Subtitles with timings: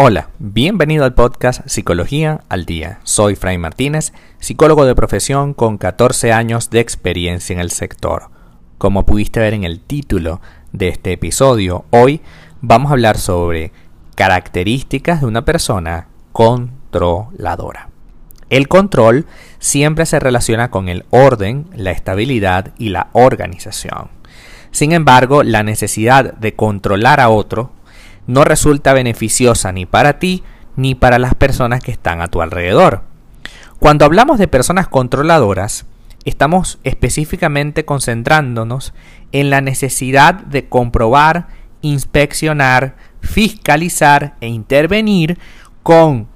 [0.00, 3.00] Hola, bienvenido al podcast Psicología al Día.
[3.02, 8.30] Soy Fray Martínez, psicólogo de profesión con 14 años de experiencia en el sector.
[8.78, 10.40] Como pudiste ver en el título
[10.70, 12.20] de este episodio, hoy
[12.60, 13.72] vamos a hablar sobre
[14.14, 17.88] características de una persona controladora.
[18.50, 19.26] El control
[19.58, 24.10] siempre se relaciona con el orden, la estabilidad y la organización.
[24.70, 27.72] Sin embargo, la necesidad de controlar a otro
[28.28, 30.44] no resulta beneficiosa ni para ti
[30.76, 33.02] ni para las personas que están a tu alrededor.
[33.80, 35.86] Cuando hablamos de personas controladoras,
[36.24, 38.94] estamos específicamente concentrándonos
[39.32, 41.48] en la necesidad de comprobar,
[41.80, 45.38] inspeccionar, fiscalizar e intervenir
[45.82, 46.28] con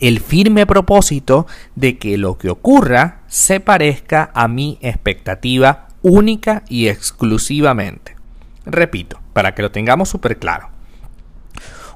[0.00, 6.88] el firme propósito de que lo que ocurra se parezca a mi expectativa única y
[6.88, 8.16] exclusivamente.
[8.64, 10.75] Repito, para que lo tengamos súper claro.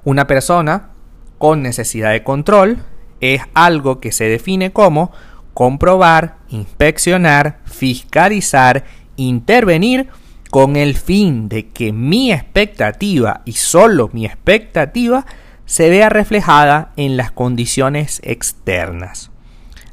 [0.05, 0.91] Una persona
[1.39, 2.79] con necesidad de control
[3.21, 5.13] es algo que se define como
[5.53, 8.85] comprobar, inspeccionar, fiscalizar,
[9.17, 10.09] intervenir
[10.51, 15.27] con el fin de que mi expectativa y solo mi expectativa
[15.67, 19.31] se vea reflejada en las condiciones externas.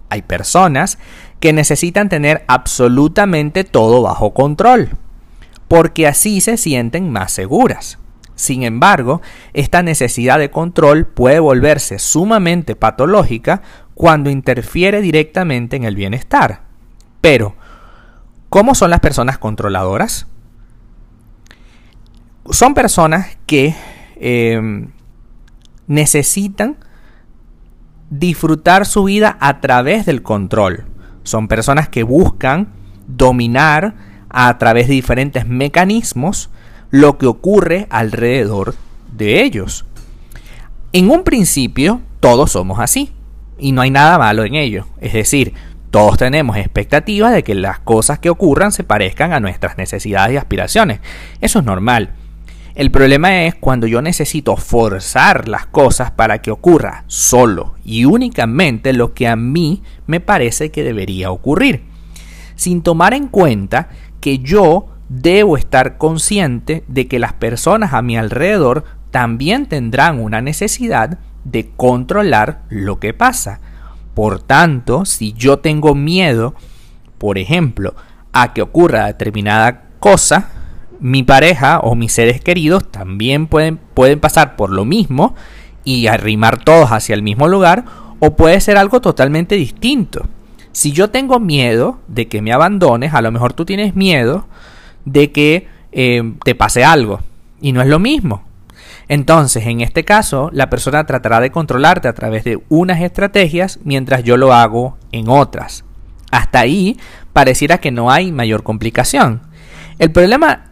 [0.09, 0.97] Hay personas
[1.39, 4.97] que necesitan tener absolutamente todo bajo control,
[5.67, 8.00] porque así se sienten más seguras.
[8.38, 9.21] Sin embargo,
[9.53, 13.63] esta necesidad de control puede volverse sumamente patológica
[13.95, 16.61] cuando interfiere directamente en el bienestar.
[17.19, 17.55] Pero,
[18.49, 20.27] ¿cómo son las personas controladoras?
[22.52, 23.75] Son personas que
[24.17, 24.91] em,
[25.88, 26.77] necesitan
[28.11, 30.85] disfrutar su vida a través del control.
[31.23, 32.72] Son personas que buscan
[33.07, 33.95] dominar
[34.29, 36.51] a través de diferentes mecanismos
[36.91, 38.75] lo que ocurre alrededor
[39.11, 39.85] de ellos.
[40.94, 43.12] En un principio, todos somos así
[43.57, 44.88] y no hay nada malo en ello.
[45.01, 45.53] Es decir,
[45.91, 50.38] todos tenemos expectativas de que las cosas que ocurran se parezcan a nuestras necesidades y
[50.38, 51.00] aspiraciones.
[51.41, 52.12] Eso es normal.
[52.75, 58.94] El problema es cuando yo necesito forzar las cosas para que ocurra solo y únicamente
[58.94, 61.85] lo que a mí me parece que debería ocurrir,
[62.56, 63.89] sin tomar en cuenta
[64.22, 70.41] que yo debo estar consciente de que las personas a mi alrededor también tendrán una
[70.41, 73.59] necesidad de controlar lo que pasa.
[74.13, 76.56] Por tanto, si yo tengo miedo,
[77.18, 77.95] por ejemplo,
[78.34, 80.50] a que ocurra determinada cosa,
[81.00, 85.35] mi pareja o mis seres queridos también pueden, pueden pasar por lo mismo
[85.84, 87.85] y arrimar todos hacia el mismo lugar,
[88.19, 90.28] o puede ser algo totalmente distinto.
[90.72, 94.47] Si yo tengo miedo de que me abandones, a lo mejor tú tienes miedo
[95.07, 97.22] de que eh, te pase algo.
[97.62, 98.44] Y no es lo mismo.
[99.07, 104.23] Entonces, en este caso, la persona tratará de controlarte a través de unas estrategias mientras
[104.23, 105.85] yo lo hago en otras.
[106.29, 107.00] Hasta ahí
[107.31, 109.41] pareciera que no hay mayor complicación.
[109.97, 110.72] El problema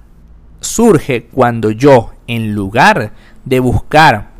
[0.59, 3.13] surge cuando yo, en lugar
[3.45, 4.31] de buscar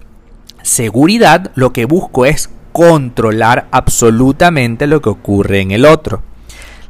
[0.61, 6.21] seguridad, lo que busco es controlar absolutamente lo que ocurre en el otro.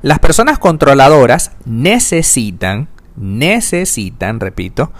[0.01, 2.87] Las personas controladoras necesitan
[3.17, 4.91] necesitan, repito,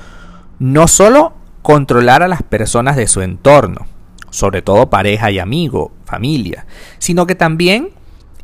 [0.59, 3.87] no solo controlar a las personas de su entorno,
[4.29, 6.65] sobre todo pareja y amigo, familia,
[6.99, 7.89] sino que también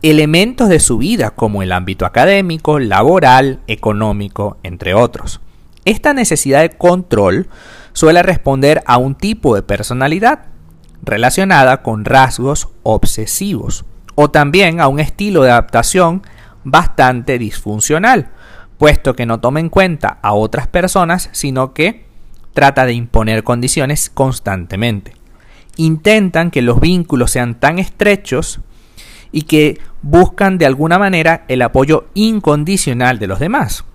[0.02, 5.42] elementos de su vida como el ámbito académico, laboral, económico, entre otros.
[5.86, 7.48] Esta necesidad de control
[7.94, 10.46] suele responder a un tipo de personalidad
[11.04, 16.24] relacionada con rasgos obsesivos o también a un estilo de adaptación
[16.64, 18.30] bastante disfuncional,
[18.82, 22.04] puesto que no toma en cuenta a otras personas, sino que
[22.56, 25.14] trata de imponer condiciones constantemente.
[25.78, 28.60] Intentan que los vínculos sean tan estrechos
[29.32, 33.86] y que buscan de alguna manera el apoyo incondicional de los demás.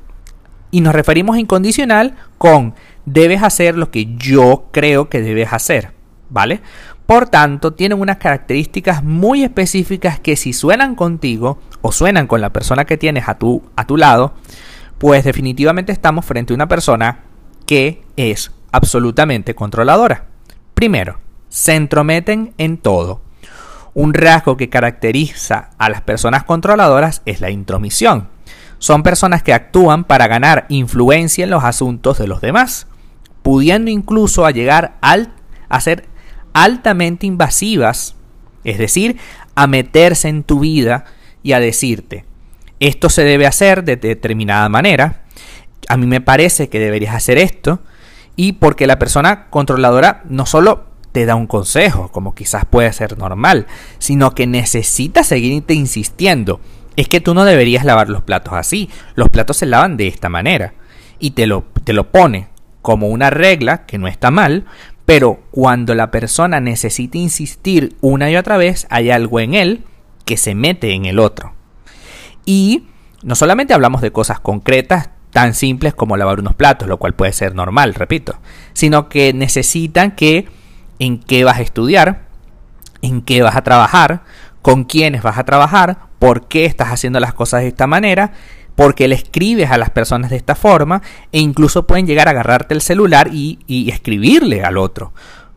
[0.71, 2.75] Y nos referimos a incondicional con
[3.07, 5.91] debes hacer lo que yo creo que debes hacer,
[6.31, 6.61] ¿vale?
[7.07, 12.51] Por tanto, tienen unas características muy específicas que si suenan contigo o suenan con la
[12.51, 14.35] persona que tienes a tu, a tu lado,
[14.99, 17.25] pues definitivamente estamos frente a una persona
[17.67, 20.27] que es absolutamente controladora.
[20.75, 23.23] Primero, se entrometen en todo.
[23.95, 28.29] Un rasgo que caracteriza a las personas controladoras es la intromisión.
[28.79, 32.87] Son personas que actúan para ganar influencia en los asuntos de los demás,
[33.43, 36.09] pudiendo incluso llegar a ser
[36.53, 38.17] altamente invasivas,
[38.65, 39.17] es decir,
[39.55, 41.05] a meterse en tu vida
[41.43, 42.27] y a decirte,
[42.81, 45.23] esto se debe hacer de determinada manera,
[45.89, 47.81] a mí me parece que deberías hacer esto,
[48.37, 53.17] y porque la persona controladora no solo te da un consejo, como quizás puede ser
[53.17, 53.67] normal,
[53.99, 56.61] sino que necesita seguirte insistiendo.
[56.97, 60.29] Es que tú no deberías lavar los platos así, los platos se lavan de esta
[60.29, 60.75] manera.
[61.19, 62.49] Y te lo, te lo pone
[62.83, 64.67] como una regla, que no está mal,
[65.07, 69.85] pero cuando la persona necesita insistir una y otra vez, hay algo en él
[70.27, 71.56] que se mete en el otro.
[72.47, 72.87] Y
[73.23, 77.33] no solamente hablamos de cosas concretas, tan simples como lavar unos platos, lo cual puede
[77.35, 78.39] ser normal, repito,
[78.73, 80.49] sino que necesitan que
[80.99, 82.23] en qué vas a estudiar,
[83.03, 84.23] en qué vas a trabajar,
[84.63, 88.33] con quiénes vas a trabajar, por qué estás haciendo las cosas de esta manera,
[88.77, 91.03] por qué le escribes a las personas de esta forma,
[91.33, 95.13] e incluso pueden llegar a agarrarte el celular y, y escribirle al otro.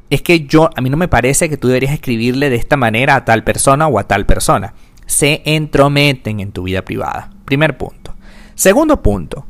[0.09, 3.15] Es que yo, a mí no me parece que tú deberías escribirle de esta manera
[3.15, 4.73] a tal persona o a tal persona.
[5.09, 7.31] Se entrometen en tu vida privada.
[7.45, 8.13] Primer punto.
[8.53, 9.47] Segundo punto,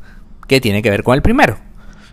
[0.48, 1.58] que tiene que ver con el primero.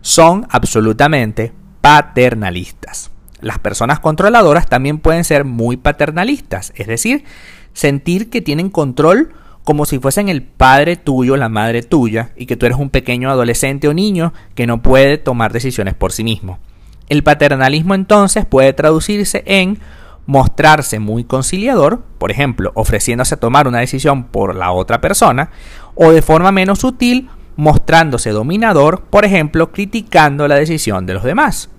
[0.01, 3.09] Son absolutamente paternalistas.
[3.39, 7.23] Las personas controladoras también pueden ser muy paternalistas, es decir,
[7.71, 9.33] sentir que tienen control
[9.63, 13.29] como si fuesen el padre tuyo, la madre tuya, y que tú eres un pequeño
[13.29, 16.59] adolescente o niño que no puede tomar decisiones por sí mismo.
[17.07, 19.79] El paternalismo entonces puede traducirse en
[20.27, 25.50] mostrarse muy conciliador, por ejemplo, ofreciéndose a tomar una decisión por la otra persona,
[25.95, 31.69] o de forma menos sutil, mostrándose dominador, por ejemplo, criticando la decisión de los demás.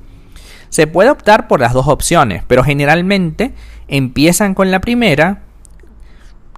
[0.71, 3.55] Se puede optar por las dos opciones, pero generalmente
[3.87, 5.43] empiezan con la primera.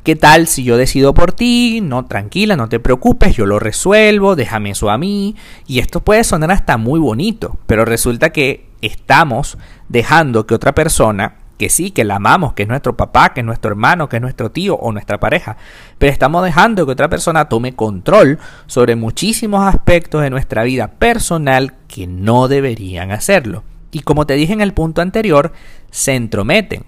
[0.03, 1.81] ¿Qué tal si yo decido por ti?
[1.83, 5.37] No, tranquila, no te preocupes, yo lo resuelvo, déjame eso a mí.
[5.67, 9.59] Y esto puede sonar hasta muy bonito, pero resulta que estamos
[9.89, 13.47] dejando que otra persona que sí, que la amamos, que es nuestro papá, que es
[13.47, 15.59] nuestro hermano, que es nuestro tío o nuestra pareja,
[15.99, 21.75] pero estamos dejando que otra persona tome control sobre muchísimos aspectos de nuestra vida personal
[21.87, 23.63] que no deberían hacerlo.
[23.93, 25.53] Y como te dije en el punto anterior,
[25.91, 26.85] se entrometen.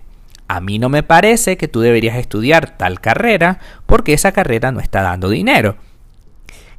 [0.49, 4.81] A mí no me parece que tú deberías estudiar tal carrera porque esa carrera no
[4.81, 5.77] está dando dinero.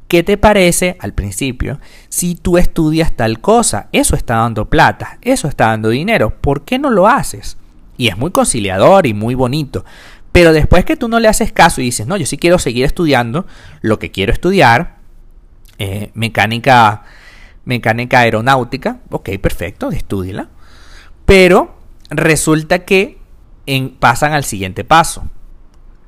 [0.08, 3.86] ¿Qué te parece al principio si tú estudias tal cosa?
[3.92, 6.30] Eso está dando plata, eso está dando dinero.
[6.40, 7.56] ¿Por qué no lo haces?
[7.96, 9.84] Y es muy conciliador y muy bonito.
[10.32, 12.84] Pero después que tú no le haces caso y dices, no, yo sí quiero seguir
[12.84, 13.46] estudiando
[13.82, 14.96] lo que quiero estudiar,
[15.78, 17.04] eh, mecánica,
[17.64, 20.48] mecánica aeronáutica, ok, perfecto, estúdiala.
[21.24, 21.76] Pero
[22.10, 23.18] resulta que
[23.66, 25.28] en, pasan al siguiente paso.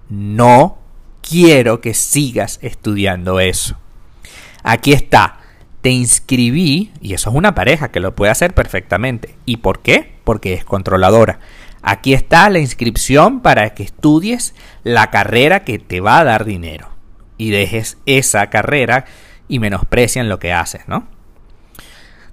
[0.09, 0.79] No
[1.23, 3.77] quiero que sigas estudiando eso.
[4.63, 5.39] Aquí está,
[5.81, 9.37] te inscribí, y eso es una pareja que lo puede hacer perfectamente.
[9.45, 10.17] ¿Y por qué?
[10.25, 11.39] Porque es controladora.
[11.89, 16.89] Aquí está la inscripción para que estudies la carrera que te va a dar dinero
[17.39, 19.05] y dejes esa carrera
[19.47, 21.07] y menosprecian lo que haces, ¿no?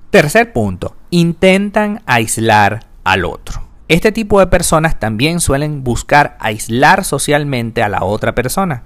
[0.10, 3.62] Tercer punto, intentan aislar al otro.
[3.90, 8.82] Este tipo de personas también suelen buscar aislar socialmente a la otra persona.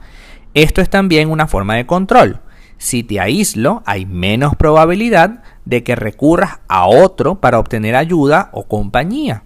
[0.54, 2.42] Esto es también una forma de control.
[2.78, 8.68] Si te aíslo, hay menos probabilidad de que recurras a otro para obtener ayuda o
[8.68, 9.44] compañía.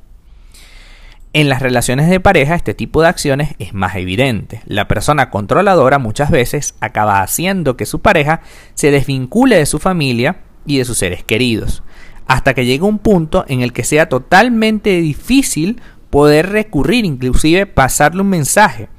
[1.33, 4.61] En las relaciones de pareja este tipo de acciones es más evidente.
[4.65, 8.41] La persona controladora muchas veces acaba haciendo que su pareja
[8.73, 11.83] se desvincule de su familia y de sus seres queridos,
[12.27, 18.21] hasta que llegue un punto en el que sea totalmente difícil poder recurrir, inclusive pasarle
[18.21, 18.89] un mensaje,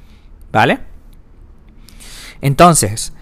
[0.51, 0.79] ¿vale?
[2.41, 3.13] Entonces,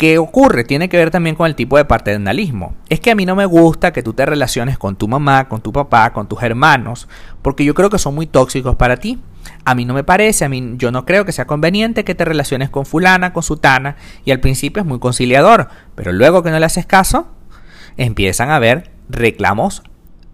[0.00, 0.64] ¿Qué ocurre?
[0.64, 2.74] Tiene que ver también con el tipo de paternalismo.
[2.88, 5.60] Es que a mí no me gusta que tú te relaciones con tu mamá, con
[5.60, 7.06] tu papá, con tus hermanos,
[7.42, 9.20] porque yo creo que son muy tóxicos para ti.
[9.66, 12.24] A mí no me parece, a mí yo no creo que sea conveniente que te
[12.24, 16.58] relaciones con fulana, con sutana, y al principio es muy conciliador, pero luego que no
[16.58, 17.28] le haces caso,
[17.98, 19.82] empiezan a haber reclamos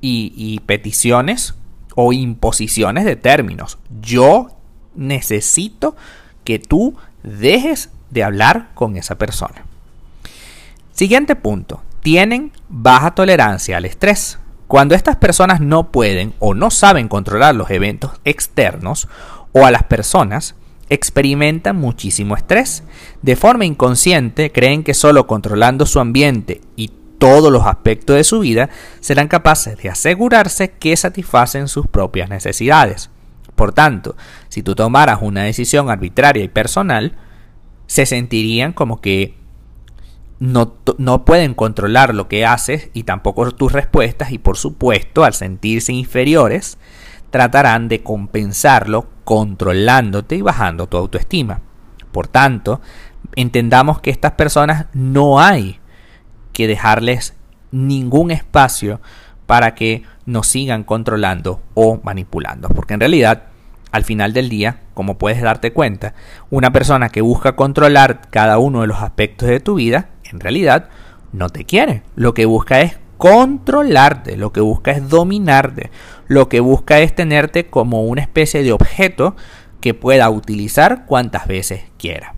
[0.01, 1.57] y, y peticiones
[1.97, 3.79] o imposiciones de términos.
[4.01, 4.61] Yo
[4.95, 5.97] necesito
[6.45, 6.95] que tú
[7.25, 9.65] dejes de hablar con esa persona.
[10.93, 11.83] Siguiente punto.
[12.03, 14.39] Tienen baja tolerancia al estrés.
[14.67, 19.09] Cuando estas personas no pueden o no saben controlar los eventos externos
[19.53, 20.55] o a las personas,
[20.89, 22.83] experimentan muchísimo estrés.
[23.23, 28.41] De forma inconsciente creen que solo controlando su ambiente y todos los aspectos de su
[28.41, 28.69] vida
[29.01, 33.11] serán capaces de asegurarse que satisfacen sus propias necesidades.
[33.55, 34.17] Por tanto,
[34.49, 37.17] si tú tomaras una decisión arbitraria y personal,
[37.87, 39.35] se sentirían como que
[40.39, 45.33] no, no, pueden controlar lo que haces y tampoco tus respuestas y por supuesto al
[45.33, 46.79] sentirse inferiores
[47.31, 51.63] tratarán de compensarlo controlándote y bajando tu autoestima.
[52.13, 52.81] Por tanto,
[53.35, 55.81] entendamos que estas personas no hay
[56.53, 57.35] que dejarles
[57.71, 59.01] ningún espacio
[59.47, 62.69] para que nos sigan controlando o manipulando.
[62.69, 63.45] Porque en realidad,
[63.97, 66.15] al final del día, como puedes darte cuenta,
[66.51, 70.89] una persona que busca controlar cada uno de los aspectos de tu vida, en realidad
[71.33, 72.03] no te quiere.
[72.15, 75.91] Lo que busca es controlarte, lo que busca es dominarte,
[76.29, 79.35] lo que busca es tenerte como una especie de objeto
[79.81, 82.35] que pueda utilizar cuantas veces quiera.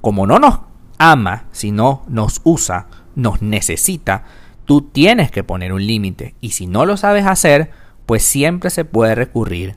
[0.00, 0.60] Como no nos
[0.98, 4.24] ama, sino nos usa, nos necesita,
[4.64, 7.70] tú tienes que poner un límite y si no lo sabes hacer,
[8.06, 9.76] pues siempre se puede recurrir